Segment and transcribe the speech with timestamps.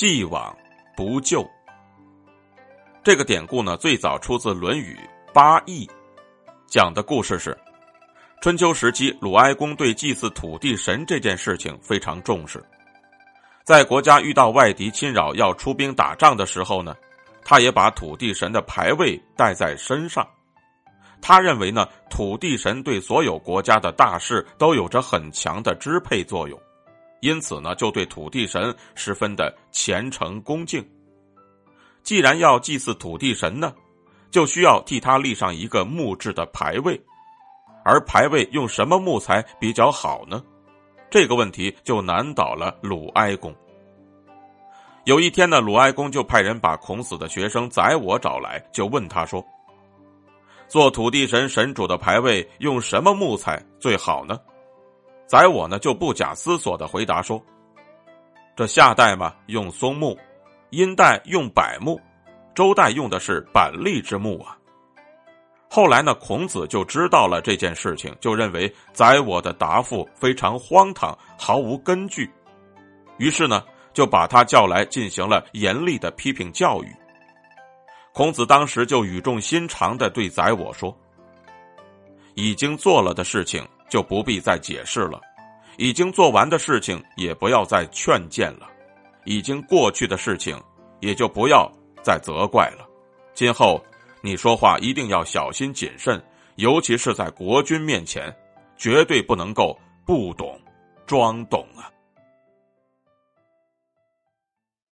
[0.00, 0.56] 既往
[0.96, 1.46] 不咎。
[3.04, 4.98] 这个典故呢，最早出自《论语·
[5.34, 5.86] 八佾》，
[6.66, 7.54] 讲的故事是：
[8.40, 12.64] 春秋时期，鲁哀公对祭祀土地神这件事情非常重视。
[13.62, 16.96] 在国家遇到外敌侵扰要出兵打仗的时候呢，
[17.44, 20.26] 他也把土地神的牌位带在身上。
[21.20, 26.58] 他认为呢，土地神对所有国家的大事都有着很强的支配作用，
[27.20, 30.84] 因此呢，就对土地神十分的虔诚恭敬。
[32.02, 33.74] 既然要祭祀土地神呢，
[34.30, 37.00] 就需要替他立上一个木质的牌位，
[37.84, 40.42] 而牌位用什么木材比较好呢？
[41.10, 43.54] 这个问题就难倒了鲁哀公。
[45.04, 49.44] 有一天呢，鲁哀公就派人把孔子的学生宰我找来，就问他说
[50.68, 54.38] ：“做土地神神主的牌位用什么木材最好呢？”
[55.30, 57.40] 宰我呢就不假思索的回答说
[58.56, 60.18] ：“这夏代嘛，用松木。”
[60.70, 62.00] 殷代用柏木，
[62.52, 64.58] 周代用的是板栗之木啊。
[65.68, 72.28] 后来呢，孔子就知道了这件事情，就认为宰我的答复非常荒唐，毫无根据，
[73.18, 73.62] 于是呢，
[73.92, 76.88] 就把他叫来进行了严厉的批评教育。
[78.12, 80.96] 孔子当时就语重心长的对宰我说
[82.34, 85.20] ：“已经做了的事情就不必再解释了，
[85.76, 88.66] 已经做完的事情也不要再劝谏了。”
[89.26, 90.58] 已经过去的事情，
[91.00, 91.70] 也就不要
[92.02, 92.88] 再责怪了。
[93.34, 93.78] 今后
[94.22, 96.20] 你说话一定要小心谨慎，
[96.56, 98.34] 尤其是在国君面前，
[98.78, 100.58] 绝对不能够不懂
[101.06, 101.92] 装懂啊。